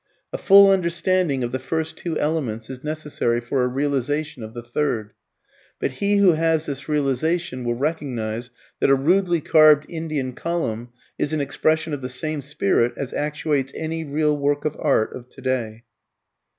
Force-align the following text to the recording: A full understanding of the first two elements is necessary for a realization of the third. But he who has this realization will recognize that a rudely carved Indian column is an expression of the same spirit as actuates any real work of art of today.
A 0.33 0.37
full 0.39 0.71
understanding 0.71 1.43
of 1.43 1.51
the 1.51 1.59
first 1.59 1.95
two 1.95 2.17
elements 2.19 2.71
is 2.71 2.83
necessary 2.83 3.39
for 3.39 3.61
a 3.61 3.67
realization 3.67 4.41
of 4.41 4.55
the 4.55 4.63
third. 4.63 5.13
But 5.77 5.91
he 5.91 6.17
who 6.17 6.31
has 6.31 6.65
this 6.65 6.89
realization 6.89 7.63
will 7.63 7.75
recognize 7.75 8.49
that 8.79 8.89
a 8.89 8.95
rudely 8.95 9.41
carved 9.41 9.85
Indian 9.87 10.33
column 10.33 10.89
is 11.19 11.33
an 11.33 11.39
expression 11.41 11.93
of 11.93 12.01
the 12.01 12.09
same 12.09 12.41
spirit 12.41 12.93
as 12.97 13.13
actuates 13.13 13.73
any 13.75 14.03
real 14.03 14.35
work 14.35 14.65
of 14.65 14.75
art 14.79 15.15
of 15.15 15.29
today. 15.29 15.83